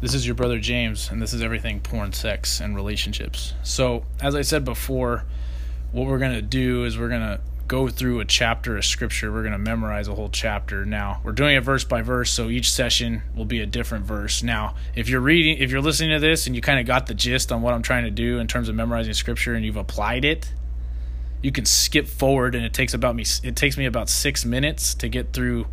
[0.00, 3.54] This is your brother James, and this is everything porn, sex, and relationships.
[3.64, 5.24] So, as I said before,
[5.90, 9.32] what we're going to do is we're going to go through a chapter of scripture.
[9.32, 10.84] We're going to memorize a whole chapter.
[10.84, 14.40] Now, we're doing it verse by verse, so each session will be a different verse.
[14.40, 17.14] Now, if you're reading, if you're listening to this and you kind of got the
[17.14, 20.24] gist on what I'm trying to do in terms of memorizing scripture and you've applied
[20.24, 20.54] it,
[21.42, 24.94] you can skip forward and it takes about me it takes me about 6 minutes
[24.96, 25.66] to get through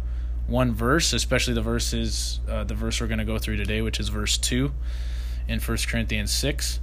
[0.48, 4.00] one verse, especially the verses, uh, the verse we're going to go through today, which
[4.00, 4.72] is verse 2
[5.48, 6.80] in 1 Corinthians 6.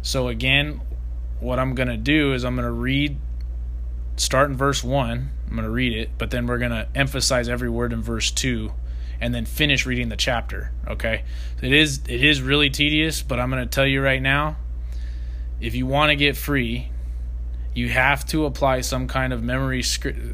[0.00, 0.80] So, again,
[1.40, 3.18] what I'm going to do is I'm going to read,
[4.16, 5.30] start in verse 1.
[5.46, 8.30] I'm going to read it, but then we're going to emphasize every word in verse
[8.30, 8.72] 2
[9.20, 11.22] and then finish reading the chapter, okay?
[11.60, 14.56] It is it is really tedious, but I'm going to tell you right now,
[15.60, 16.90] if you want to get free,
[17.72, 19.84] you have to apply some kind of memory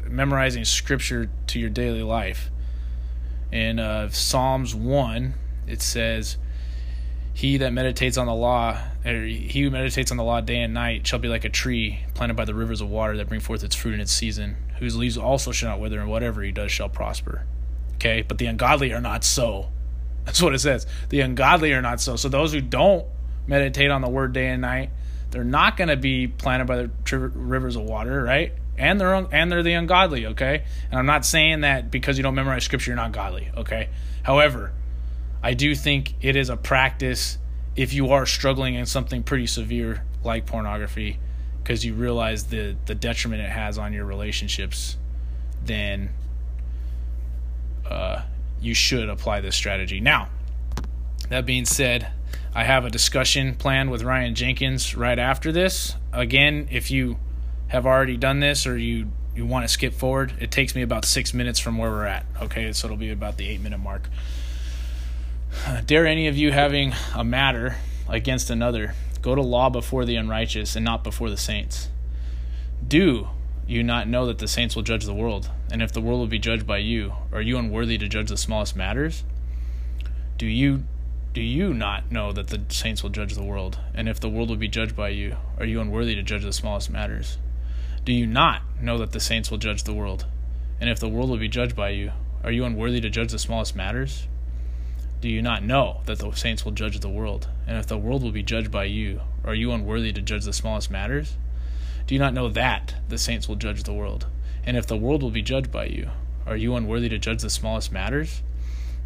[0.09, 2.49] memorizing scripture to your daily life
[3.51, 5.33] in uh, Psalms 1,
[5.67, 6.37] it says,
[7.33, 10.73] He that meditates on the law, or he who meditates on the law day and
[10.73, 13.63] night, shall be like a tree planted by the rivers of water that bring forth
[13.63, 16.71] its fruit in its season, whose leaves also shall not wither, and whatever he does
[16.71, 17.45] shall prosper.
[17.95, 19.69] Okay, but the ungodly are not so.
[20.25, 20.85] That's what it says.
[21.09, 22.15] The ungodly are not so.
[22.15, 23.05] So those who don't
[23.47, 24.91] meditate on the word day and night,
[25.31, 26.91] they're not going to be planted by the
[27.33, 28.53] rivers of water, right?
[28.79, 30.25] And they're un- and they're the ungodly.
[30.27, 33.51] Okay, and I'm not saying that because you don't memorize scripture you're not godly.
[33.55, 33.89] Okay,
[34.23, 34.71] however,
[35.43, 37.37] I do think it is a practice
[37.75, 41.19] if you are struggling in something pretty severe like pornography,
[41.61, 44.97] because you realize the the detriment it has on your relationships,
[45.63, 46.09] then
[47.85, 48.23] uh,
[48.61, 49.99] you should apply this strategy.
[49.99, 50.29] Now,
[51.29, 52.11] that being said,
[52.55, 55.95] I have a discussion planned with Ryan Jenkins right after this.
[56.11, 57.17] Again, if you
[57.69, 61.05] have already done this or you you want to skip forward, it takes me about
[61.05, 62.25] six minutes from where we're at.
[62.41, 64.09] Okay, so it'll be about the eight minute mark.
[65.65, 70.15] Uh, dare any of you having a matter against another go to law before the
[70.15, 71.89] unrighteous and not before the saints?
[72.85, 73.29] Do
[73.67, 75.49] you not know that the saints will judge the world?
[75.71, 78.37] And if the world will be judged by you, are you unworthy to judge the
[78.37, 79.23] smallest matters?
[80.37, 80.83] Do you
[81.31, 83.77] do you not know that the saints will judge the world?
[83.93, 86.51] And if the world will be judged by you, are you unworthy to judge the
[86.51, 87.37] smallest matters?
[88.05, 90.25] Do you not know that the saints will judge the world?
[90.79, 92.11] And if the world will be judged by you,
[92.43, 94.27] are you unworthy to judge the smallest matters?
[95.21, 97.49] Do you not know that the saints will judge the world?
[97.67, 100.53] And if the world will be judged by you, are you unworthy to judge the
[100.53, 101.35] smallest matters?
[102.07, 104.27] Do you not know that the saints will judge the world?
[104.65, 106.09] And if the world will be judged by you,
[106.45, 108.41] are you unworthy to judge the smallest matters?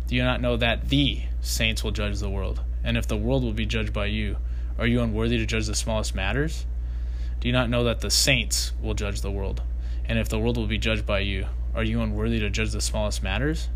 [0.07, 2.61] Do you not know that the saints will judge the world?
[2.83, 4.37] And if the world will be judged by you,
[4.77, 6.67] are you unworthy to judge the smallest matters?
[7.43, 9.61] Do you not know that the saints will judge the world?
[10.05, 12.79] And if the world will be judged by you, are you unworthy to judge the
[12.79, 13.67] smallest matters?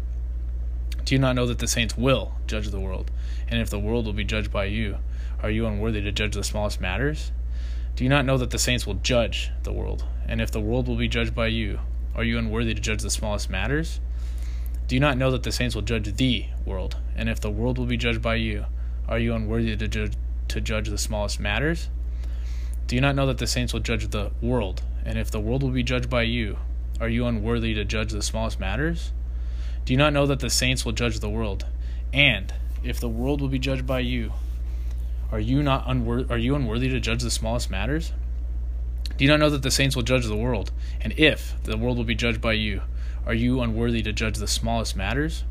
[1.03, 3.11] Do you not know that the saints will judge the world?
[3.49, 4.99] And if the world will be judged by you,
[5.43, 7.33] are you unworthy to judge the smallest matters?
[7.97, 10.05] Do you not know that the saints will judge the world?
[10.29, 11.81] And if the world will be judged by you,
[12.15, 13.99] are you unworthy to judge the smallest matters?
[14.87, 16.95] Do you not know that the saints will judge the world?
[17.17, 18.67] And if the world will be judged by you,
[19.09, 20.13] are you unworthy to judge,
[20.47, 21.89] to judge the smallest matters?
[22.87, 24.81] Do you not know that the saints will judge the world?
[25.05, 26.57] And if the world will be judged by you,
[27.01, 29.11] are you unworthy to judge the smallest matters?
[29.83, 31.65] Do you not know that the saints will judge the world?
[32.13, 32.53] And
[32.83, 34.31] if the world will be judged by you,
[35.31, 38.13] are you not unworthy are you unworthy to judge the smallest matters?
[39.17, 40.71] Do you not know that the saints will judge the world?
[41.01, 42.81] And if the world will be judged by you,
[43.25, 45.43] are you unworthy to judge the smallest matters?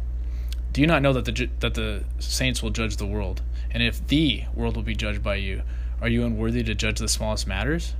[0.72, 3.42] Do you not know that the that the saints will judge the world?
[3.70, 5.62] And if the world will be judged by you,
[6.00, 7.94] are you unworthy to judge the smallest matters?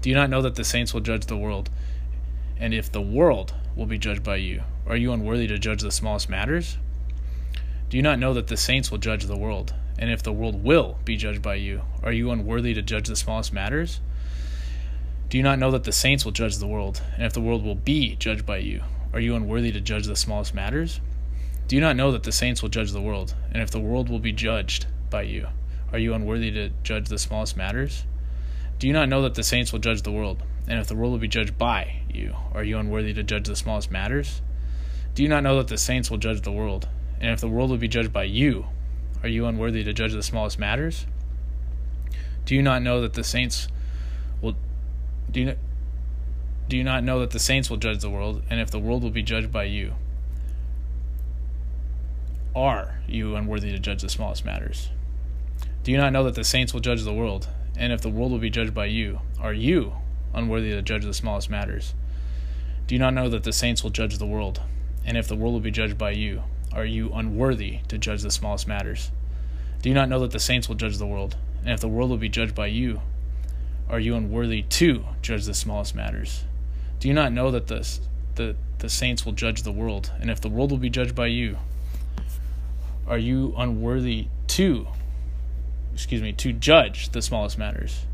[0.00, 1.68] Do you not know that the saints will judge the world?
[2.58, 5.90] And if the world will be judged by you, are you unworthy to judge the
[5.90, 6.78] smallest matters?
[7.90, 9.74] Do you not know that the saints will judge the world?
[9.98, 13.16] And if the world will be judged by you, are you unworthy to judge the
[13.16, 14.00] smallest matters?
[15.28, 17.02] Do you not know that the saints will judge the world?
[17.16, 18.82] And if the world will be judged by you,
[19.12, 21.00] are you unworthy to judge the smallest matters?
[21.68, 23.34] Do you not know that the saints will judge the world?
[23.52, 25.48] And if the world will be judged by you,
[25.92, 28.04] are you unworthy to judge the smallest matters?
[28.78, 30.42] Do you not know that the saints will judge the world?
[30.66, 33.56] And if the world will be judged by you, are you unworthy to judge the
[33.56, 34.40] smallest matters?
[35.14, 36.88] Do you not know that the saints will judge the world?
[37.20, 38.66] And if the world will be judged by you,
[39.22, 41.06] are you unworthy to judge the smallest matters?
[42.44, 43.68] Do you not know that the saints
[44.40, 44.56] will
[45.30, 45.56] do you not,
[46.68, 48.42] do you not know that the saints will judge the world?
[48.48, 49.94] And if the world will be judged by you,
[52.54, 54.90] are you unworthy to judge the smallest matters?
[55.82, 57.48] Do you not know that the saints will judge the world?
[57.76, 59.94] And if the world will be judged by you, are you
[60.34, 61.94] unworthy to judge the smallest matters?
[62.86, 64.60] Do you not know that the saints will judge the world?
[65.06, 66.42] And if the world will be judged by you,
[66.72, 69.10] are you unworthy to judge the smallest matters?
[69.80, 71.36] Do you not know that the saints will judge the world?
[71.62, 73.00] And if the world will be judged by you,
[73.88, 76.44] are you unworthy to judge the smallest matters?
[76.98, 77.88] Do you not know that the,
[78.34, 80.12] the, the saints will judge the world?
[80.20, 81.56] And if the world will be judged by you,
[83.06, 84.86] are you unworthy to,
[85.92, 88.06] excuse me, to judge the smallest matters?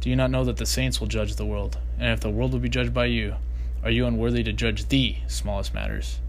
[0.00, 1.78] Do you not know that the saints will judge the world?
[1.98, 3.36] And if the world will be judged by you,
[3.82, 6.20] are you unworthy to judge the smallest matters?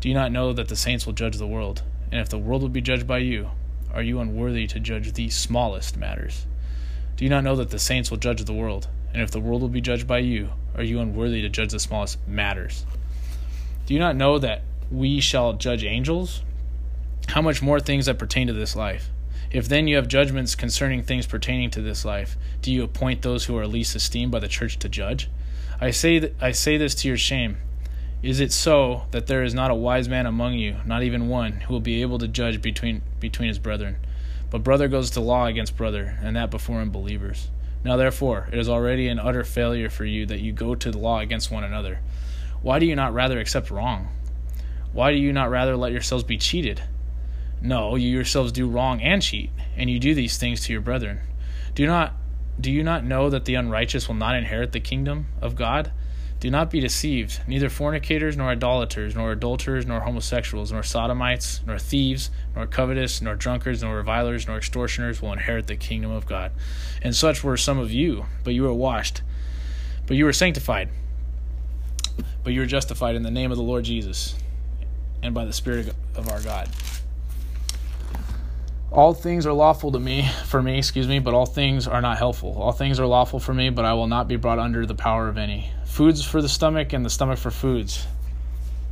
[0.00, 1.82] Do you not know that the saints will judge the world?
[2.10, 3.50] And if the world will be judged by you,
[3.92, 6.46] are you unworthy to judge the smallest matters?
[7.16, 8.88] Do you not know that the saints will judge the world?
[9.12, 11.78] And if the world will be judged by you, are you unworthy to judge the
[11.78, 12.86] smallest matters?
[13.84, 16.42] Do you not know that we shall judge angels?
[17.28, 19.11] How much more things that pertain to this life?
[19.52, 23.44] If then you have judgments concerning things pertaining to this life, do you appoint those
[23.44, 25.28] who are least esteemed by the church to judge?
[25.78, 27.58] I say th- I say this to your shame.
[28.22, 31.52] Is it so that there is not a wise man among you, not even one,
[31.52, 33.96] who will be able to judge between between his brethren?
[34.48, 37.50] But brother goes to law against brother, and that before unbelievers.
[37.84, 40.98] Now therefore, it is already an utter failure for you that you go to the
[40.98, 42.00] law against one another.
[42.62, 44.08] Why do you not rather accept wrong?
[44.94, 46.82] Why do you not rather let yourselves be cheated?
[47.62, 51.20] No, you yourselves do wrong and cheat, and you do these things to your brethren.
[51.74, 52.14] Do not
[52.60, 55.90] do you not know that the unrighteous will not inherit the kingdom of God?
[56.38, 57.40] Do not be deceived.
[57.46, 63.36] Neither fornicators, nor idolaters, nor adulterers, nor homosexuals, nor sodomites, nor thieves, nor covetous, nor
[63.36, 66.50] drunkards, nor revilers, nor extortioners will inherit the kingdom of God.
[67.00, 69.22] And such were some of you, but you were washed,
[70.06, 70.88] but you were sanctified,
[72.42, 74.34] but you were justified in the name of the Lord Jesus,
[75.22, 76.68] and by the Spirit of our God.
[78.92, 82.18] All things are lawful to me, for me, excuse me, but all things are not
[82.18, 82.60] helpful.
[82.60, 85.28] All things are lawful for me, but I will not be brought under the power
[85.28, 85.70] of any.
[85.86, 88.06] Foods for the stomach, and the stomach for foods.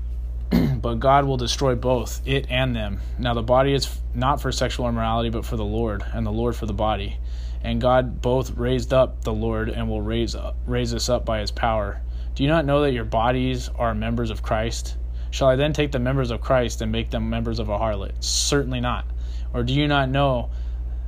[0.81, 3.01] but God will destroy both, it and them.
[3.19, 6.57] Now the body is not for sexual immorality, but for the Lord, and the Lord
[6.57, 7.19] for the body.
[7.63, 11.41] And God both raised up the Lord and will raise up, raise us up by
[11.41, 12.01] his power.
[12.35, 14.97] Do you not know that your bodies are members of Christ?
[15.31, 18.25] Shall I then take the members of Christ and make them members of a harlot?
[18.25, 19.05] Certainly not.
[19.53, 20.51] Or do you not know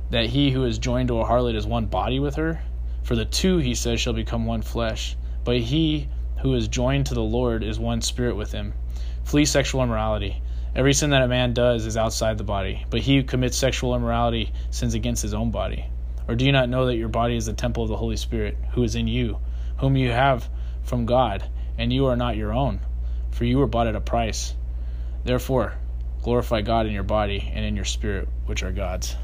[0.09, 2.61] that he who is joined to a harlot is one body with her?
[3.03, 5.15] For the two, he says, shall become one flesh.
[5.43, 6.07] But he
[6.41, 8.73] who is joined to the Lord is one spirit with him.
[9.23, 10.41] Flee sexual immorality.
[10.75, 13.95] Every sin that a man does is outside the body, but he who commits sexual
[13.95, 15.85] immorality sins against his own body.
[16.27, 18.57] Or do you not know that your body is the temple of the Holy Spirit,
[18.71, 19.39] who is in you,
[19.77, 20.49] whom you have
[20.83, 21.47] from God,
[21.77, 22.79] and you are not your own?
[23.31, 24.55] For you were bought at a price.
[25.23, 25.75] Therefore,
[26.23, 29.15] glorify God in your body and in your spirit, which are God's.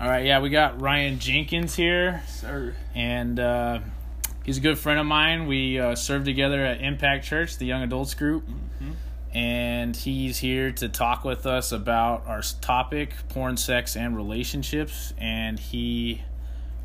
[0.00, 3.80] All right, yeah, we got Ryan Jenkins here, sir, and uh,
[4.44, 5.48] he's a good friend of mine.
[5.48, 8.92] We uh, served together at Impact Church, the young adults group, mm-hmm.
[9.36, 15.12] and he's here to talk with us about our topic: porn, sex, and relationships.
[15.18, 16.22] And he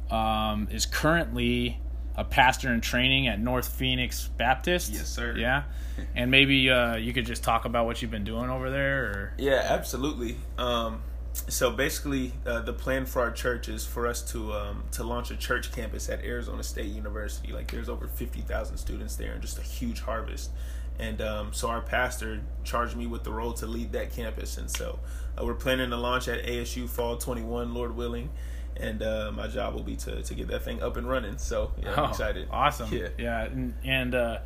[0.09, 1.79] um, is currently
[2.15, 4.91] a pastor in training at North Phoenix Baptist.
[4.93, 5.35] Yes, sir.
[5.37, 5.63] Yeah,
[6.15, 9.03] and maybe uh, you could just talk about what you've been doing over there.
[9.05, 10.37] Or yeah, absolutely.
[10.57, 11.01] Um,
[11.33, 15.31] so basically, uh, the plan for our church is for us to um, to launch
[15.31, 17.51] a church campus at Arizona State University.
[17.51, 20.51] Like, there's over fifty thousand students there, and just a huge harvest.
[20.99, 24.69] And um, so our pastor charged me with the role to lead that campus, and
[24.69, 24.99] so
[25.39, 28.29] uh, we're planning to launch at ASU Fall 21, Lord willing
[28.77, 31.37] and uh, my job will be to to get that thing up and running.
[31.37, 32.47] So yeah, I'm oh, excited.
[32.51, 32.91] Awesome.
[32.91, 34.39] Yeah, yeah, and, and uh,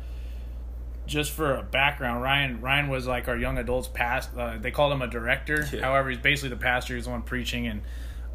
[1.06, 4.30] just for a background, Ryan Ryan was like our young adults past.
[4.36, 5.66] Uh, they called him a director.
[5.72, 5.80] Yeah.
[5.80, 6.94] However, he's basically the pastor.
[6.94, 7.82] He's the one preaching, and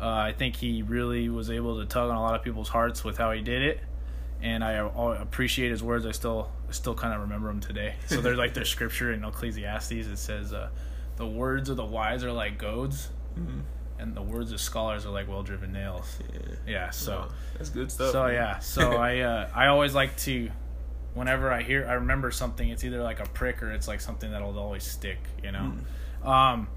[0.02, 3.04] uh, I think he really was able to tug on a lot of people's hearts
[3.04, 3.80] with how he did it.
[4.42, 4.74] And I
[5.22, 6.06] appreciate his words.
[6.06, 7.96] I still still kind of remember them today.
[8.08, 9.92] So there's like there's scripture in Ecclesiastes.
[9.92, 10.70] It says, uh,
[11.16, 13.10] "The words of the wise are like goads."
[13.40, 13.62] Mm-hmm
[14.04, 16.20] and the words of scholars are like well driven nails.
[16.32, 16.40] Yeah.
[16.68, 16.90] Yeah.
[16.92, 18.12] So that's good stuff.
[18.12, 18.34] So man.
[18.34, 18.60] yeah.
[18.60, 20.52] So I uh, I always like to,
[21.14, 24.30] whenever I hear I remember something, it's either like a prick or it's like something
[24.32, 25.20] that'll always stick.
[25.44, 25.74] You know.
[26.24, 26.28] Mm.
[26.28, 26.68] Um.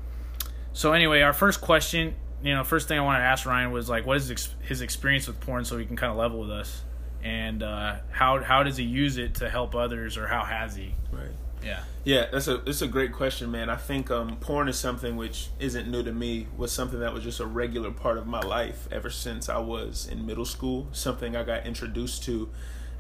[0.73, 3.89] So anyway, our first question, you know, first thing I wanted to ask Ryan was
[3.89, 6.51] like, what is ex- his experience with porn, so he can kind of level with
[6.51, 6.83] us,
[7.23, 10.95] and uh, how how does he use it to help others, or how has he?
[11.11, 11.31] Right.
[11.67, 11.83] Yeah.
[12.05, 13.69] Yeah, that's a it's a great question, man.
[13.69, 16.47] I think um, porn is something which isn't new to me.
[16.57, 20.07] Was something that was just a regular part of my life ever since I was
[20.07, 20.87] in middle school.
[20.93, 22.49] Something I got introduced to.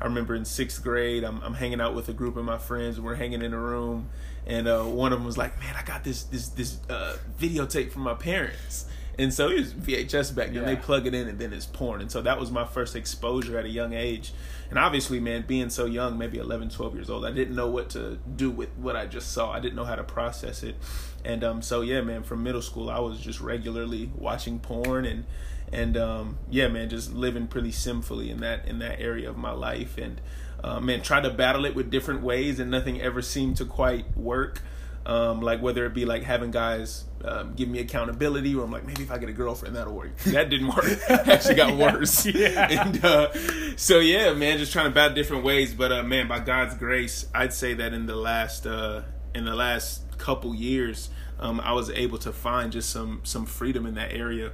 [0.01, 3.01] I remember in sixth grade, I'm, I'm hanging out with a group of my friends.
[3.01, 4.11] We're hanging in a room,
[4.45, 7.93] and uh, one of them was like, "Man, I got this this this uh, videotape
[7.93, 8.87] from my parents."
[9.19, 10.57] And so it was VHS back then.
[10.57, 10.65] Yeah.
[10.65, 12.03] They plug it in and then it's porn.
[12.03, 14.33] And so that was my first exposure at a young age.
[14.69, 17.89] And obviously, man, being so young, maybe 11, 12 years old, I didn't know what
[17.91, 19.53] to do with what I just saw.
[19.53, 20.77] I didn't know how to process it.
[21.25, 25.25] And um, so, yeah, man, from middle school, I was just regularly watching porn and
[25.73, 29.51] and um, yeah, man, just living pretty sinfully in that in that area of my
[29.53, 30.21] life, and
[30.63, 34.17] uh, man, tried to battle it with different ways, and nothing ever seemed to quite
[34.17, 34.63] work.
[35.07, 38.85] Um, like whether it be like having guys um, give me accountability, or I'm like
[38.85, 40.17] maybe if I get a girlfriend that'll work.
[40.27, 40.85] That didn't work.
[41.09, 42.27] Actually got worse.
[42.27, 42.85] Yeah.
[42.85, 43.33] And uh,
[43.77, 45.73] so yeah, man, just trying to battle different ways.
[45.75, 49.03] But uh, man, by God's grace, I'd say that in the last uh,
[49.35, 53.87] in the last couple years, um, I was able to find just some some freedom
[53.87, 54.53] in that area.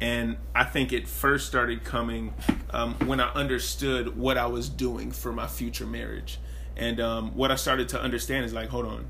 [0.00, 2.34] And I think it first started coming
[2.70, 6.40] um, when I understood what I was doing for my future marriage.
[6.76, 9.08] And um, what I started to understand is like, hold on,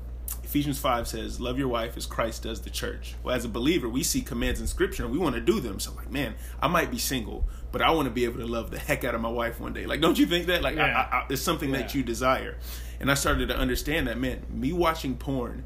[0.53, 3.15] Ephesians 5 says, Love your wife as Christ does the church.
[3.23, 5.79] Well, as a believer, we see commands in scripture and we want to do them.
[5.79, 8.69] So, like, man, I might be single, but I want to be able to love
[8.69, 9.87] the heck out of my wife one day.
[9.87, 10.61] Like, don't you think that?
[10.61, 11.07] Like, Yeah.
[11.11, 12.59] I, I, it's something that you desire.
[12.99, 15.63] And I started to understand that, man, me watching porn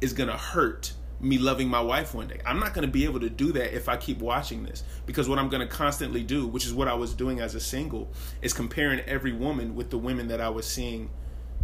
[0.00, 2.40] is going to hurt me loving my wife one day.
[2.46, 5.28] I'm not going to be able to do that if I keep watching this because
[5.28, 8.08] what I'm going to constantly do, which is what I was doing as a single,
[8.40, 11.10] is comparing every woman with the women that I was seeing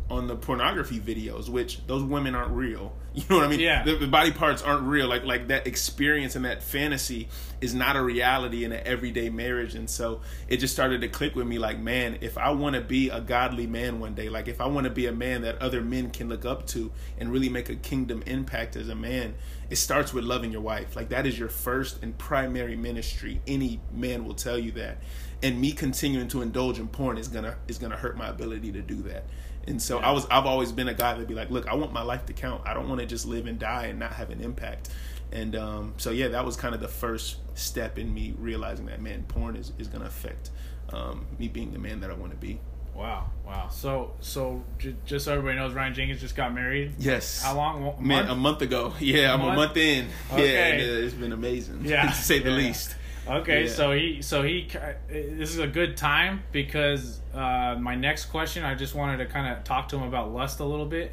[0.08, 2.92] on the pornography videos, which those women aren't real.
[3.16, 3.60] You know what I mean?
[3.60, 3.82] Yeah.
[3.82, 5.08] The, the body parts aren't real.
[5.08, 7.30] Like like that experience and that fantasy
[7.62, 9.74] is not a reality in an everyday marriage.
[9.74, 11.58] And so it just started to click with me.
[11.58, 14.66] Like, man, if I want to be a godly man one day, like if I
[14.66, 17.70] want to be a man that other men can look up to and really make
[17.70, 19.34] a kingdom impact as a man,
[19.70, 20.94] it starts with loving your wife.
[20.94, 23.40] Like that is your first and primary ministry.
[23.46, 24.98] Any man will tell you that.
[25.42, 28.82] And me continuing to indulge in porn is gonna is gonna hurt my ability to
[28.82, 29.24] do that.
[29.66, 31.92] And so I was I've always been a guy that'd be like, look, I want
[31.92, 32.62] my life to count.
[32.64, 34.90] I don't want to just live and die and not have an impact.
[35.32, 39.00] And um, so yeah, that was kind of the first step in me realizing that
[39.00, 40.50] man, porn is, is gonna affect
[40.92, 42.60] um, me being the man that I want to be.
[42.94, 43.68] Wow, wow.
[43.68, 46.94] So, so j- just so everybody knows, Ryan Jenkins just got married.
[46.98, 47.42] Yes.
[47.42, 47.76] How long?
[47.98, 48.30] A Man, month?
[48.30, 48.94] a month ago.
[49.00, 49.52] Yeah, I'm month?
[49.52, 50.08] a month in.
[50.32, 50.52] Okay.
[50.52, 51.80] Yeah, and, uh, it's been amazing.
[51.84, 52.56] Yeah, to say the yeah.
[52.56, 52.96] least.
[53.28, 53.68] Okay, Yeah.
[53.70, 54.68] so he, so he,
[55.08, 59.52] this is a good time because uh, my next question, I just wanted to kind
[59.56, 61.12] of talk to him about lust a little bit,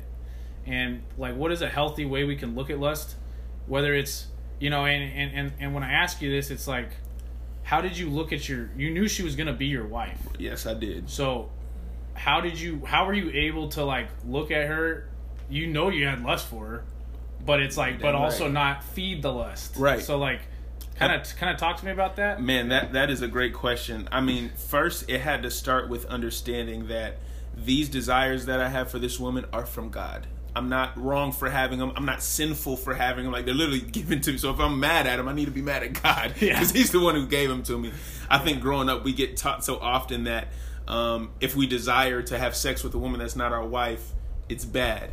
[0.66, 3.16] and like, what is a healthy way we can look at lust,
[3.68, 4.28] whether it's,
[4.60, 6.90] you know, and and and, and when I ask you this, it's like,
[7.64, 8.70] how did you look at your?
[8.78, 11.10] You knew she was gonna be your wife, Yes, I did.
[11.10, 11.50] so
[12.14, 12.86] how did you?
[12.86, 15.10] How were you able to like look at her?
[15.50, 16.84] You know, you had lust for her,
[17.46, 20.00] but it's like, but Damn also not feed the lust, Right.
[20.02, 20.42] So like,
[20.96, 22.42] kind of, kind of talk to me about that.
[22.42, 24.08] Man, that that is a great question.
[24.12, 27.18] I mean, first it had to start with understanding that
[27.56, 30.28] these desires that I have for this woman are from God.
[30.56, 31.94] I'm not wrong for having them.
[31.96, 33.34] I'm not sinful for having them.
[33.34, 34.38] Like they're literally given to me.
[34.38, 36.54] So if I'm mad at him, I need to be mad at God Yeah.
[36.54, 37.92] because He's the one who gave them to me.
[38.30, 40.50] I think growing up, we get taught so often that
[40.88, 44.12] um, if we desire to have sex with a woman that's not our wife,
[44.50, 45.12] it's bad.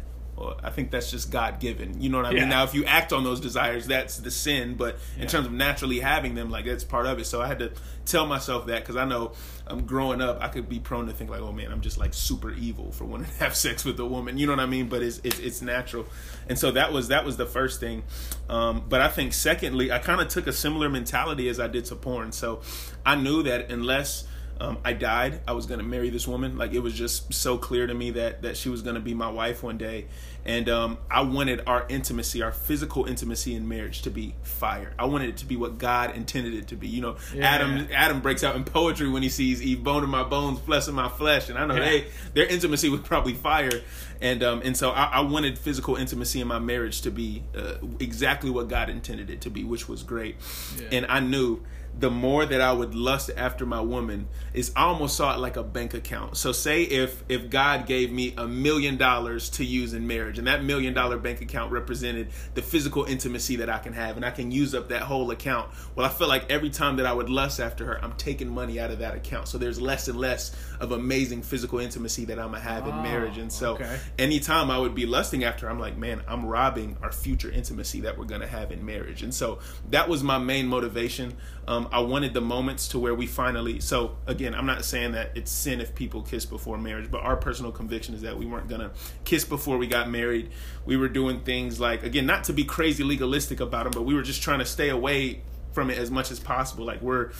[0.62, 2.00] I think that's just God given.
[2.00, 2.40] You know what I Yeah.
[2.40, 2.48] mean?
[2.50, 4.74] Now, if you act on those desires, that's the sin.
[4.74, 5.28] But in Yeah.
[5.28, 7.26] terms of naturally having them, like that's part of it.
[7.26, 7.72] So I had to
[8.06, 9.32] tell myself that because I know
[9.66, 12.12] um, growing up, I could be prone to think like, oh man, I'm just like
[12.14, 14.36] super evil for wanting to have sex with a woman.
[14.38, 14.88] You know what I mean?
[14.88, 16.06] But it's it's, it's natural,
[16.48, 18.02] and so that was that was the first thing.
[18.48, 21.84] Um, but I think secondly, I kind of took a similar mentality as I did
[21.86, 22.32] to porn.
[22.32, 22.62] So
[23.06, 24.24] I knew that unless
[24.60, 25.40] um, I died.
[25.48, 26.58] I was gonna marry this woman.
[26.58, 29.30] Like it was just so clear to me that that she was gonna be my
[29.30, 30.06] wife one day,
[30.44, 34.92] and um, I wanted our intimacy, our physical intimacy in marriage, to be fire.
[34.98, 36.88] I wanted it to be what God intended it to be.
[36.88, 37.46] You know, Yeah.
[37.48, 40.88] Adam Adam breaks out in poetry when he sees Eve, bone of my bones, flesh
[40.88, 41.80] of my flesh, and I know Yeah.
[41.88, 43.80] they their intimacy was probably fire,
[44.20, 47.74] and um, and so I, I wanted physical intimacy in my marriage to be uh,
[47.98, 50.36] exactly what God intended it to be, which was great,
[50.78, 50.88] Yeah.
[50.92, 51.62] and I knew
[51.98, 55.56] the more that I would lust after my woman is I almost saw it like
[55.56, 56.36] a bank account.
[56.36, 60.46] So say if if God gave me a million dollars to use in marriage and
[60.46, 64.30] that million dollar bank account represented the physical intimacy that I can have and I
[64.30, 65.70] can use up that whole account.
[65.94, 68.80] Well, I feel like every time that I would lust after her, I'm taking money
[68.80, 69.48] out of that account.
[69.48, 73.02] So there's less and less of amazing physical intimacy that I'm gonna have in Oh,
[73.02, 73.36] marriage.
[73.36, 73.98] And so okay.
[74.18, 78.00] anytime I would be lusting after her, I'm like, man, I'm robbing our future intimacy
[78.02, 79.22] that we're gonna have in marriage.
[79.22, 79.58] And so
[79.90, 81.34] that was my main motivation.
[81.68, 83.80] Um, Um, I wanted the moments to where we finally.
[83.80, 87.36] So again, I'm not saying that it's sin if people kiss before marriage, but our
[87.36, 88.90] personal conviction is that we weren't gonna
[89.24, 90.50] kiss before we got married.
[90.84, 94.14] We were doing things like again, not to be crazy legalistic about them, but we
[94.14, 96.84] were just trying to stay away from it as much as possible.
[96.84, 97.30] Like we're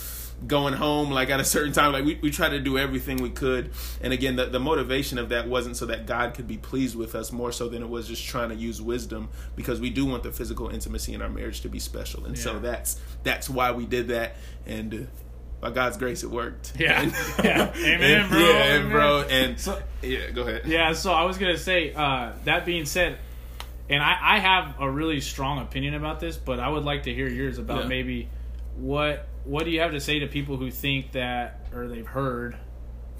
[0.47, 3.29] going home like at a certain time like we, we try to do everything we
[3.29, 3.71] could
[4.01, 7.15] and again the, the motivation of that wasn't so that god could be pleased with
[7.15, 10.23] us more so than it was just trying to use wisdom because we do want
[10.23, 12.43] the physical intimacy in our marriage to be special and yeah.
[12.43, 14.99] so that's that's why we did that and uh,
[15.61, 16.73] by God's grace, it worked.
[16.79, 17.13] Yeah, and,
[17.45, 18.39] yeah, amen, and, bro.
[18.39, 18.81] Yeah, amen.
[18.81, 20.63] and bro, and so, yeah, go ahead.
[20.65, 23.19] Yeah, so I was gonna say, uh, that being said,
[23.91, 27.15] and I, I have a really strong opinion about this, but I would like to
[27.15, 27.89] hear yours about yeah.
[27.89, 28.29] maybe
[28.77, 32.57] what what do you have to say to people who think that or they've heard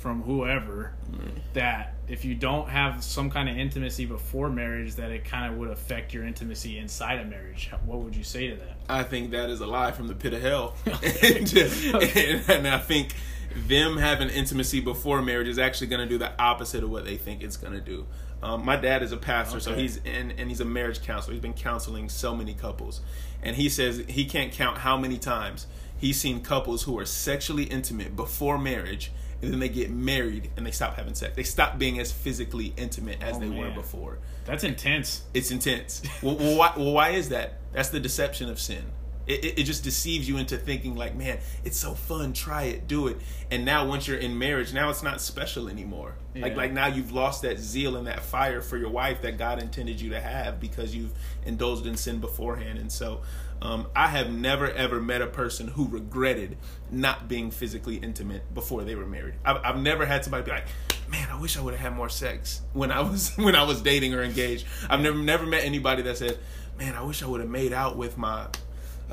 [0.01, 1.31] from whoever mm.
[1.53, 5.59] that if you don't have some kind of intimacy before marriage that it kind of
[5.59, 7.71] would affect your intimacy inside of marriage?
[7.85, 8.79] What would you say to that?
[8.89, 10.75] I think that is a lie from the pit of hell.
[10.87, 13.15] And, and, and, i think
[13.55, 17.17] them having intimacy before marriage is actually going to do the opposite of what they
[17.17, 18.07] think it's going to do.
[18.43, 19.65] Um, my dad is a pastor okay.
[19.65, 21.35] so he's in and he's a marriage counselor.
[21.35, 23.01] He's been counseling so many couples.
[23.43, 25.67] And he says he can't count how many times
[26.01, 30.67] he's seen couples who are sexually intimate before marriage and then they get married and
[30.67, 31.35] they stop having sex.
[31.35, 33.59] They stop being as physically intimate as oh, they man.
[33.59, 34.19] were before.
[34.45, 35.23] That's intense.
[35.33, 36.03] It's intense.
[36.23, 37.59] well, well, why, well, why is that?
[37.73, 38.85] That's the deception of sin.
[39.27, 42.33] It, it, it, just deceives you into thinking like, man, it's so fun.
[42.33, 43.19] Try it, do it.
[43.51, 46.17] And now once you're in marriage, now it's not special anymore.
[46.35, 46.43] Yeah.
[46.43, 49.63] Like like now you've lost that zeal and that fire for your wife that God
[49.63, 51.13] intended you to have because you've
[51.45, 52.79] indulged in sin beforehand.
[52.79, 53.21] And so
[53.63, 56.57] um, I have never ever met a person who regretted
[56.91, 59.35] not being physically intimate before they were married.
[59.45, 60.67] I've, I've never had somebody be like,
[61.09, 63.83] "Man, I wish I would have had more sex when I was when I was
[63.83, 66.39] dating or engaged." I've never never met anybody that said,
[66.79, 68.47] "Man, I wish I would have made out with my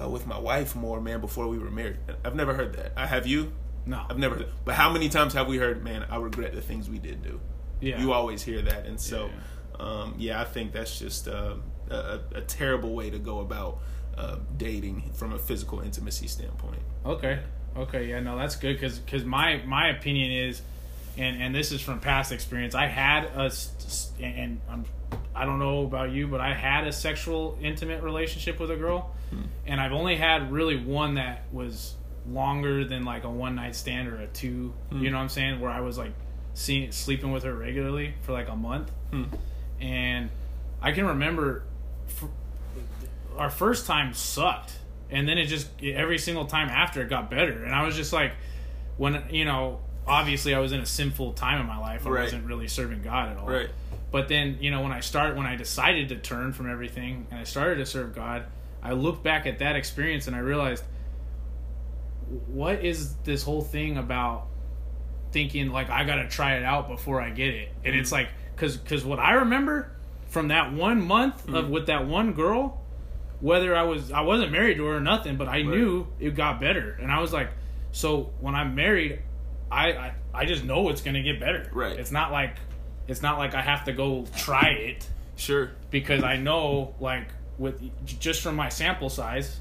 [0.01, 2.93] uh, with my wife more, man, before we were married." I've never heard that.
[2.95, 3.51] I have you.
[3.85, 4.35] No, I've never.
[4.35, 7.21] Heard But how many times have we heard, "Man, I regret the things we did
[7.21, 7.41] do"?
[7.81, 9.29] Yeah, you always hear that, and so,
[9.79, 11.55] yeah, um, yeah I think that's just uh,
[11.89, 13.79] a, a terrible way to go about
[14.17, 16.81] uh, dating from a physical intimacy standpoint.
[17.05, 17.39] Okay.
[17.75, 18.05] Okay.
[18.05, 18.19] Yeah.
[18.19, 20.61] No, that's good because because my my opinion is,
[21.17, 22.75] and and this is from past experience.
[22.75, 23.51] I had a
[24.19, 24.85] and I'm
[25.35, 29.13] I don't know about you, but I had a sexual intimate relationship with a girl,
[29.29, 29.43] hmm.
[29.67, 31.93] and I've only had really one that was
[32.27, 34.73] longer than like a one night stand or a two.
[34.89, 35.03] Hmm.
[35.03, 35.59] You know what I'm saying?
[35.59, 36.13] Where I was like
[36.55, 39.25] seeing sleeping with her regularly for like a month, hmm.
[39.79, 40.31] and
[40.81, 41.63] I can remember.
[42.07, 42.29] For,
[43.37, 44.73] our first time sucked,
[45.09, 48.13] and then it just every single time after it got better, and I was just
[48.13, 48.33] like,
[48.97, 52.05] when you know, obviously I was in a sinful time in my life.
[52.07, 52.23] I right.
[52.23, 53.47] wasn't really serving God at all.
[53.47, 53.69] Right.
[54.11, 57.39] But then you know when I start when I decided to turn from everything and
[57.39, 58.45] I started to serve God,
[58.81, 60.83] I looked back at that experience and I realized
[62.47, 64.47] what is this whole thing about
[65.31, 67.69] thinking like I got to try it out before I get it.
[67.83, 68.01] And mm-hmm.
[68.01, 69.91] it's like cuz cuz what I remember
[70.27, 71.55] from that one month mm-hmm.
[71.55, 72.81] of with that one girl
[73.39, 75.65] whether I was I wasn't married to her or nothing, but I right.
[75.65, 77.49] knew it got better, and I was like,
[77.91, 79.21] so when I'm married,
[79.71, 81.69] I I, I just know it's gonna get better.
[81.71, 81.99] Right.
[81.99, 82.57] It's not like
[83.07, 85.07] it's not like I have to go try it.
[85.35, 85.71] Sure.
[85.91, 89.59] Because I know like with just from my sample size,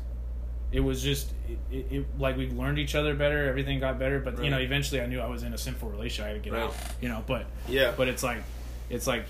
[0.72, 4.18] it was just it, it, it, like we learned each other better everything got better
[4.18, 4.44] but right.
[4.44, 6.52] you know eventually i knew i was in a sinful relationship i had to get
[6.52, 6.64] right.
[6.64, 8.42] out you know but yeah but it's like
[8.90, 9.24] it's like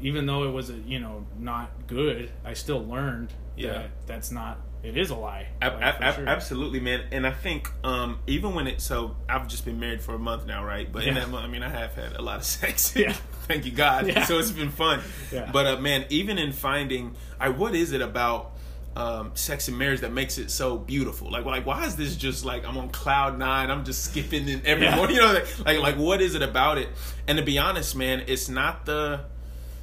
[0.00, 4.30] even though it was a, you know not good i still learned yeah, that that's
[4.30, 4.58] not.
[4.82, 5.48] It is a lie.
[5.60, 6.26] like, sure.
[6.26, 7.04] Absolutely, man.
[7.12, 10.46] And I think um, even when it so I've just been married for a month
[10.46, 10.90] now, right?
[10.90, 11.10] But yeah.
[11.10, 12.94] in that month, I mean, I have had a lot of sex.
[12.96, 13.12] Yeah.
[13.42, 14.06] Thank you, God.
[14.06, 14.24] Yeah.
[14.24, 15.00] So it's been fun.
[15.30, 15.50] Yeah.
[15.52, 18.52] But uh, man, even in finding, I what is it about?
[18.96, 21.30] Um, sex and marriage that makes it so beautiful.
[21.30, 23.70] Like, like, why is this just like I'm on cloud nine?
[23.70, 24.96] I'm just skipping in every yeah.
[24.96, 25.14] morning.
[25.14, 26.88] You know, like, like, like, what is it about it?
[27.28, 29.20] And to be honest, man, it's not the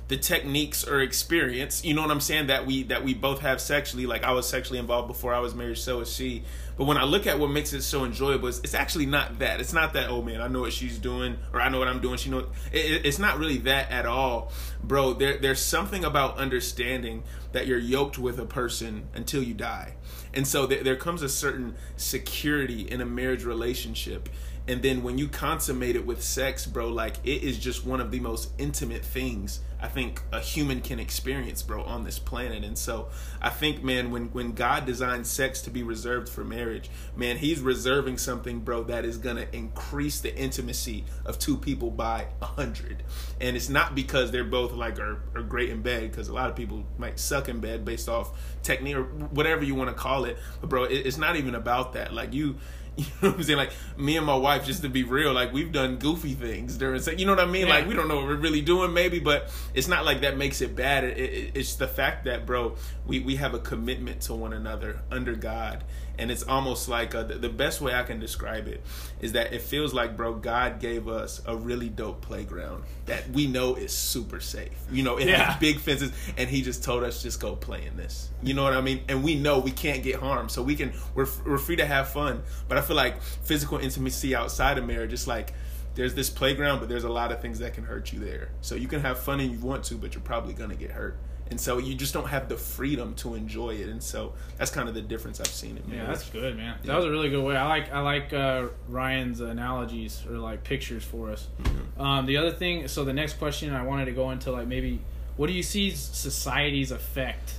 [0.08, 3.60] the techniques or experience you know what i'm saying that we that we both have
[3.60, 6.44] sexually like i was sexually involved before i was married so is she.
[6.78, 9.60] But when i look at what makes it so enjoyable it's, it's actually not that.
[9.60, 12.00] It's not that oh man i know what she's doing or i know what i'm
[12.00, 12.18] doing.
[12.18, 12.40] She know
[12.72, 14.52] it, it's not really that at all.
[14.84, 19.96] Bro there, there's something about understanding that you're yoked with a person until you die.
[20.34, 24.30] And so there, there comes a certain security in a marriage relationship.
[24.68, 28.12] And then when you consummate it with sex bro like it is just one of
[28.12, 32.64] the most intimate things I think a human can experience, bro, on this planet.
[32.64, 33.10] And so
[33.42, 37.60] I think, man, when when God designed sex to be reserved for marriage, man, He's
[37.60, 43.04] reserving something, bro, that is gonna increase the intimacy of two people by a hundred.
[43.40, 46.50] And it's not because they're both like are, are great in bed, because a lot
[46.50, 48.32] of people might suck in bed based off
[48.64, 50.38] technique or whatever you want to call it.
[50.60, 52.14] But bro, it, it's not even about that.
[52.14, 52.56] Like you
[53.06, 53.58] You know what I'm saying?
[53.58, 57.00] Like me and my wife, just to be real, like we've done goofy things during
[57.00, 57.20] sex.
[57.20, 57.68] You know what I mean?
[57.68, 57.76] Yeah.
[57.76, 60.62] Like we don't know what we're really doing, maybe, but it's not like that makes
[60.62, 61.04] it bad.
[61.04, 65.02] It, it, it's the fact that, bro, we we have a commitment to one another
[65.12, 65.84] under God,
[66.20, 68.82] and it's almost like uh, the, the best way I can describe it
[69.22, 73.48] is that it feels like, bro, God gave us a really dope playground that we
[73.48, 74.72] know is super safe.
[74.92, 75.52] You know, it Yeah.
[75.52, 78.30] has big fences, and He just told us just go play in this.
[78.42, 79.04] You know what I mean?
[79.08, 82.10] And we know we can't get harmed, so we can we're we're free to have
[82.10, 82.44] fun.
[82.68, 85.54] But I feel like physical intimacy outside of marriage, just like
[85.96, 88.50] there's this playground, but there's a lot of things that can hurt you there.
[88.62, 91.18] So you can have fun and you want to, but you're probably gonna get hurt.
[91.50, 93.90] And so you just don't have the freedom to enjoy it.
[93.90, 96.78] And so that's kind of the difference I've seen in Yeah, that's good, man.
[96.82, 96.88] Yeah.
[96.88, 97.56] That was a really good way.
[97.56, 101.48] I like I like uh, Ryan's analogies or like pictures for us.
[101.62, 102.02] Mm-hmm.
[102.02, 105.00] Um, the other thing, so the next question I wanted to go into like maybe
[105.38, 107.54] what do you see society's effect,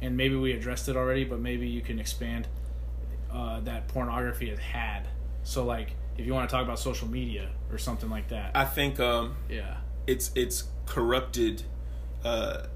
[0.00, 2.46] and maybe we addressed it already, but maybe you can expand
[3.32, 5.08] uh, that pornography has had.
[5.42, 8.64] So like if you want to talk about social media or something like that, I
[8.64, 11.62] think um, yeah, it's it's corrupted
[12.24, 12.66] uh,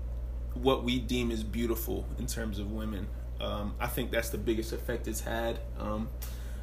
[0.55, 3.07] what we deem as beautiful in terms of women.
[3.41, 5.61] Um, I think that's the biggest effect it's had.
[5.79, 6.09] Um,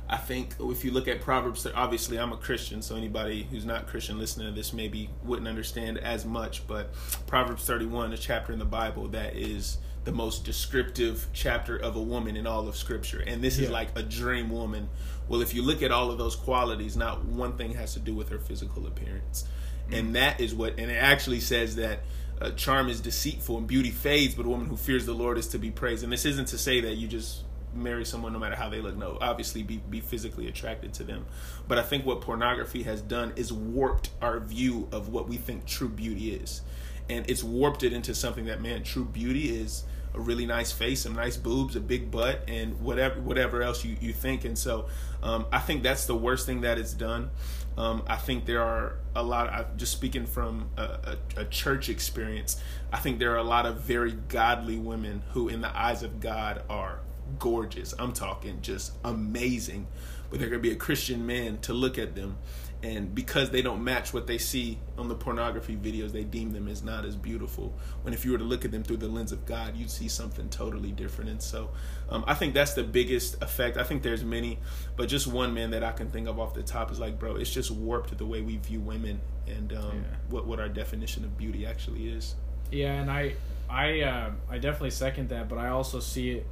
[0.09, 3.87] I think if you look at Proverbs, obviously I'm a Christian, so anybody who's not
[3.87, 6.65] Christian listening to this maybe wouldn't understand as much.
[6.65, 6.93] But
[7.25, 12.01] Proverbs 31, a chapter in the Bible that is the most descriptive chapter of a
[12.01, 14.87] woman in all of Scripture, and this is like a dream woman.
[15.27, 18.15] Well, if you look at all of those qualities, not one thing has to do
[18.15, 19.43] with her physical appearance,
[19.91, 20.79] and that is what.
[20.79, 21.99] And it actually says that
[22.41, 25.47] uh, charm is deceitful and beauty fades, but a woman who fears the Lord is
[25.47, 26.03] to be praised.
[26.03, 28.95] And this isn't to say that you just marry someone no matter how they look.
[28.95, 31.25] No, obviously be be physically attracted to them.
[31.67, 35.65] But I think what pornography has done is warped our view of what we think
[35.65, 36.61] true beauty is.
[37.09, 41.01] And it's warped it into something that man, true beauty is a really nice face,
[41.01, 44.45] some nice boobs, a big butt, and whatever whatever else you, you think.
[44.45, 44.87] And so
[45.23, 47.29] um, I think that's the worst thing that it's done.
[47.77, 49.49] Um, I think there are a lot.
[49.49, 52.59] I, just speaking from a, a, a church experience,
[52.91, 56.19] I think there are a lot of very godly women who, in the eyes of
[56.19, 56.99] God, are
[57.39, 57.93] gorgeous.
[57.99, 59.87] I'm talking just amazing.
[60.29, 62.37] But there could be a Christian man to look at them,
[62.83, 66.67] and because they don't match what they see on the pornography videos, they deem them
[66.67, 67.73] as not as beautiful.
[68.03, 70.07] When if you were to look at them through the lens of God, you'd see
[70.07, 71.29] something totally different.
[71.31, 71.71] And so,
[72.09, 73.77] um, I think that's the biggest effect.
[73.77, 74.59] I think there's many,
[74.95, 77.35] but just one man that I can think of off the top is like, bro,
[77.35, 80.17] it's just warped the way we view women and um, Yeah.
[80.29, 82.35] what what our definition of beauty actually is.
[82.71, 83.33] Yeah, and I
[83.69, 86.45] I uh, I definitely second that, but I also see it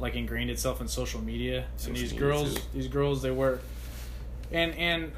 [0.00, 1.66] like ingrained itself in social media.
[1.76, 2.60] Social and these media, girls, too.
[2.72, 3.58] these girls, they wear,
[4.50, 5.12] and and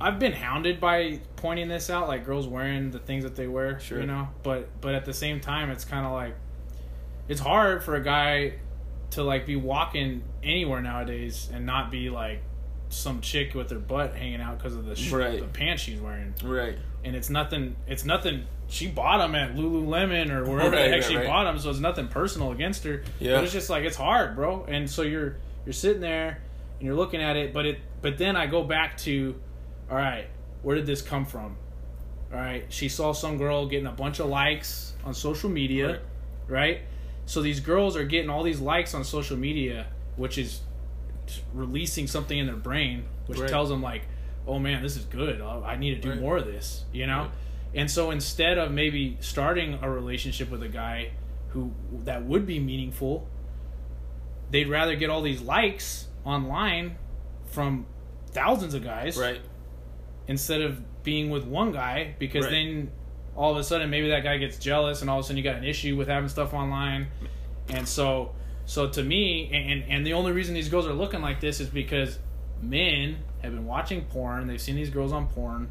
[0.00, 3.78] I've been hounded by pointing this out, like girls wearing the things that they wear,
[3.80, 4.00] Sure.
[4.00, 4.28] you know.
[4.42, 6.34] But but at the same time, it's kind of like
[7.28, 8.54] it's hard for a guy
[9.10, 12.42] to like be walking anywhere nowadays and not be like
[12.88, 15.38] some chick with her butt hanging out because of the, sh- Right.
[15.40, 16.76] the pants she's wearing Right.
[17.04, 17.76] and it's nothing.
[17.86, 18.46] It's nothing.
[18.68, 21.26] She bought them at Lululemon or wherever Right, the heck right, she right.
[21.26, 23.02] bought them, so it's nothing personal against her.
[23.20, 23.34] Yeah.
[23.36, 24.64] But it's just like it's hard, bro.
[24.68, 25.36] And so you're
[25.66, 26.38] you're sitting there
[26.78, 29.34] and you're looking at it, but it but then I go back to,
[29.90, 30.26] all right,
[30.62, 31.56] where did this come from?
[32.32, 36.00] All right, she saw some girl getting a bunch of likes on social media, Right.
[36.48, 36.80] right?
[37.26, 40.60] So these girls are getting all these likes on social media, which is
[41.54, 43.48] releasing something in their brain, which Right.
[43.48, 44.02] tells them like,
[44.46, 45.40] "Oh man, this is good.
[45.40, 46.20] I I need to do Right.
[46.20, 47.28] more of this," you know.
[47.74, 51.10] And so instead of maybe starting a relationship with a guy
[51.50, 51.72] who
[52.04, 53.28] that would be meaningful,
[54.50, 56.96] they'd rather get all these likes online
[57.46, 57.86] from
[58.32, 59.40] thousands of guys Right.
[60.30, 62.52] Instead of being with one guy because Right.
[62.52, 62.90] then
[63.36, 65.42] all of a sudden maybe that guy gets jealous and all of a sudden you
[65.42, 67.08] got an issue with having stuff online
[67.68, 68.32] and so
[68.66, 71.68] so to me and and the only reason these girls are looking like this is
[71.68, 72.18] because
[72.62, 75.70] men have been watching porn they've seen these girls on porn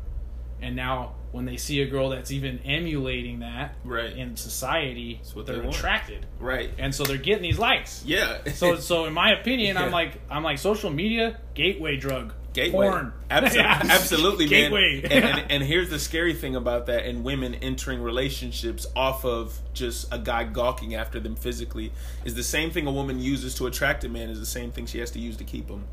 [0.62, 4.12] and now when they see a girl that's even emulating that Right.
[4.18, 6.72] in society what they're they attracted Right.
[6.80, 8.40] and so they're getting these likes Yeah.
[8.54, 12.88] so so in my opinion i'm like i'm like social media gateway drug Gateway.
[12.90, 13.82] porn Abso- Yeah.
[13.84, 14.72] Absolutely, man.
[14.72, 19.24] gateway And, and, and here's the scary thing about that and women entering relationships off
[19.26, 21.92] of just a guy gawking after them physically
[22.26, 24.86] is the same thing a woman uses to attract a man is the same thing
[24.86, 25.86] she has to use to keep him.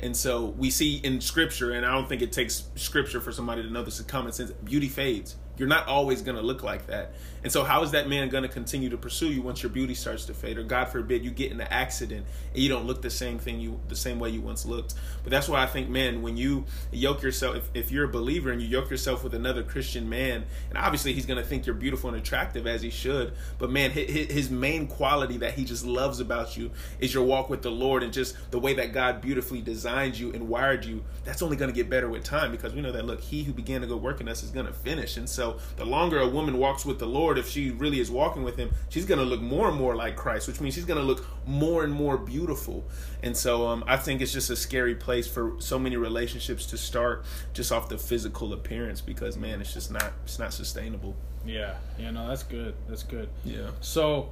[0.00, 3.62] And so we see in scripture, and I don't think it takes scripture for somebody
[3.62, 5.36] to know this is common sense, beauty fades.
[5.56, 7.14] You're not always going to look like that.
[7.44, 9.94] And so, how is that man going to continue to pursue you once your beauty
[9.94, 13.02] starts to fade, or God forbid, you get in an accident and you don't look
[13.02, 14.94] the same thing you the same way you once looked?
[15.22, 18.50] But that's why I think, man, when you yoke yourself, if, if you're a believer
[18.50, 21.74] and you yoke yourself with another Christian man, and obviously he's going to think you're
[21.74, 26.20] beautiful and attractive as he should, but man, his, main quality that he just loves
[26.20, 29.60] about you is your walk with the Lord and just the way that God beautifully
[29.60, 31.02] designed you and wired you.
[31.24, 33.52] That's only going to get better with time because we know that look, he who
[33.52, 36.18] began to go work in us is going to finish, and so so the longer
[36.20, 39.18] a woman walks with the Lord, if she really is walking with Him, she's going
[39.18, 41.92] to look more and more like Christ, which means she's going to look more and
[41.92, 42.84] more beautiful.
[43.22, 46.78] And so um, I think it's just a scary place for so many relationships to
[46.78, 51.14] start just off the physical appearance because man, it's just not it's not sustainable.
[51.44, 52.74] Yeah, yeah, no, that's good.
[52.88, 53.28] That's good.
[53.44, 53.68] Yeah.
[53.82, 54.30] So,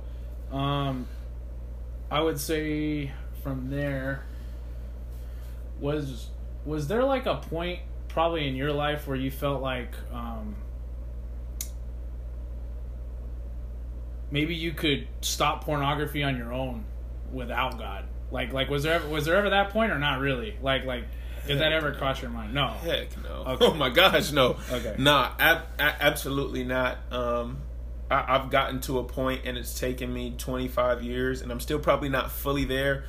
[0.51, 1.07] um,
[2.11, 4.25] I would say from there
[5.79, 6.29] was
[6.65, 10.55] was there like a point probably in your life where you felt like um,
[14.33, 16.85] maybe you could stop pornography on your own
[17.33, 18.07] without God?
[18.33, 20.57] Like, like was there ever, was there ever that point or not really?
[20.61, 21.05] Like, like
[21.47, 22.55] did that ever cross your mind?
[22.55, 22.69] No.
[22.69, 23.45] Heck no.
[23.47, 23.65] Okay.
[23.69, 24.57] Oh my gosh, no.
[24.71, 24.95] Okay.
[24.99, 26.99] Nah, ab- absolutely not.
[27.13, 27.59] Um,
[28.11, 31.79] I- I've gotten to a point, and it's taken me 25 years, and I'm still
[31.79, 33.05] probably not fully there.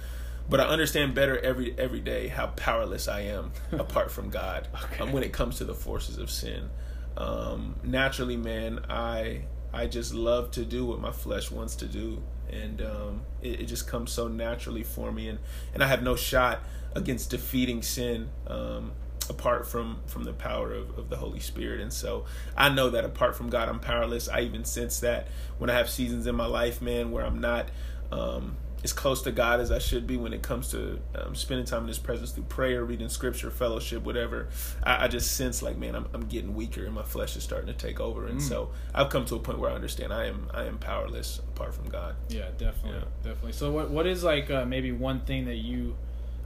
[0.50, 5.02] But I understand better every every day how powerless I am apart from God Okay.
[5.04, 6.70] um, when it comes to the forces of sin.
[7.16, 12.22] Um, naturally, man, I I just love to do what my flesh wants to do,
[12.52, 15.40] and um, it, it just comes so naturally for me, and
[15.74, 16.60] and I have no shot
[16.96, 18.92] against defeating sin um,
[19.30, 21.82] apart from from the power of, of the Holy Spirit.
[21.82, 24.30] And so I know that apart from God, I'm powerless.
[24.30, 27.70] I even sense that when I have seasons in my life, man, where I'm not.
[28.12, 31.65] Um, as close to God as I should be when it comes to um, spending
[31.65, 34.50] time in His presence through prayer, reading Scripture, fellowship, whatever.
[34.84, 37.67] I, I just sense like, man, I'm, I'm getting weaker and my flesh is starting
[37.67, 40.50] to take over, and so I've come to a point where I understand I am
[40.54, 42.15] I am powerless apart from God.
[42.30, 43.06] Yeah, definitely, Yeah.
[43.24, 43.54] definitely.
[43.54, 45.96] So, what what is like uh, maybe one thing that you?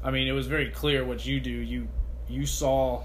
[0.03, 1.49] I mean, it was very clear what you do.
[1.49, 1.87] You
[2.29, 3.03] you saw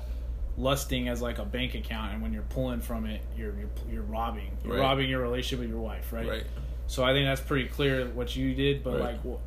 [0.57, 4.03] lusting as like a bank account, and when you're pulling from it, you're you're, you're
[4.03, 4.57] robbing.
[4.65, 4.81] You're Right.
[4.81, 6.29] robbing your relationship with your wife, right?
[6.29, 6.45] Right.
[6.87, 8.83] So I think that's pretty clear what you did.
[8.85, 9.01] But Right.
[9.12, 9.38] like, what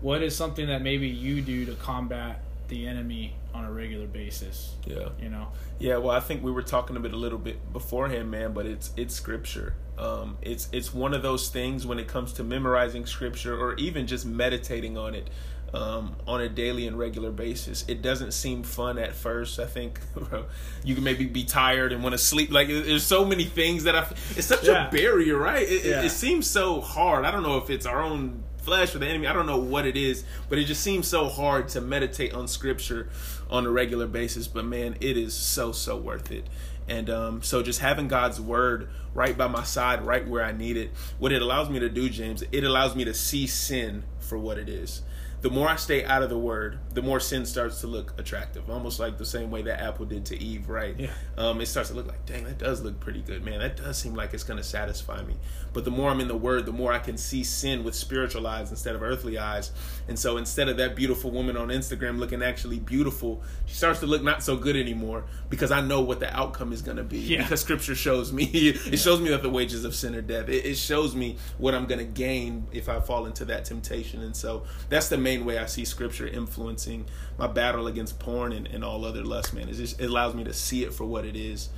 [0.00, 4.74] what is something that maybe you do to combat the enemy on a regular basis?
[4.84, 5.10] Yeah.
[5.20, 5.48] You know.
[5.78, 8.66] Yeah, well, I think we were talking a bit a little bit beforehand, man, but
[8.66, 9.74] it's it's scripture.
[9.98, 14.06] Um, it's it's one of those things when it comes to memorizing scripture or even
[14.06, 15.28] just meditating on it
[15.74, 17.84] um, on a daily and regular basis.
[17.88, 19.58] It doesn't seem fun at first.
[19.58, 20.00] I think
[20.84, 22.50] you can maybe be tired and want to sleep.
[22.52, 24.06] Like there's so many things that I.
[24.36, 24.88] It's such Yeah.
[24.88, 25.62] a barrier, right?
[25.62, 26.02] It, it- Yeah.
[26.02, 27.24] it seems so hard.
[27.24, 29.26] I don't know if it's our own flesh or the enemy.
[29.26, 32.46] I don't know what it is, but it just seems so hard to meditate on
[32.46, 33.08] scripture
[33.50, 34.46] on a regular basis.
[34.48, 36.46] But man, it is so so worth it.
[36.88, 40.76] And um, so just having God's word right by my side, right where I need
[40.76, 44.36] it, what it allows me to do, James, it allows me to see sin for
[44.36, 45.02] what it is.
[45.42, 48.70] The more I stay out of the word, the more sin starts to look attractive.
[48.70, 50.94] Almost like the same way that Apple did to Eve, right?
[50.98, 51.10] Yeah.
[51.36, 53.58] um, it starts to look like, dang, that does look pretty good, man.
[53.58, 55.34] That does seem like it's going to satisfy me.
[55.72, 58.46] But the more I'm in the Word, the more I can see sin with spiritual
[58.46, 59.72] eyes instead of earthly eyes.
[60.06, 64.06] And so instead of that beautiful woman on Instagram looking actually beautiful, she starts to
[64.06, 67.18] look not so good anymore because I know what the outcome is going to be.
[67.18, 67.42] Yeah.
[67.42, 70.48] Because Scripture shows me, it shows me that the wages of sin are death.
[70.48, 74.22] It, it shows me what I'm going to gain if I fall into that temptation.
[74.22, 77.06] And so that's the main way I see Scripture influencing
[77.38, 79.68] my battle against porn and, and all other lust, man.
[79.68, 81.68] It's just, it allows me to see it for what it is.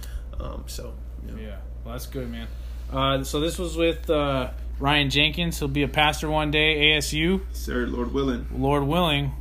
[0.41, 0.95] Um, so,
[1.27, 1.35] yeah.
[1.41, 2.49] Yeah, well, that's good, man.
[2.93, 5.59] Uh, so this was with uh, Ryan Jenkins.
[5.59, 8.47] He'll be a pastor one day, ASU, Sir, Lord willing.
[8.57, 9.33] Lord willing.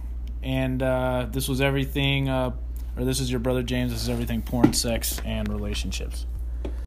[0.41, 2.51] And uh, this was everything, uh,
[2.97, 3.93] or this is your brother James.
[3.93, 6.25] This is everything porn, sex, and relationships.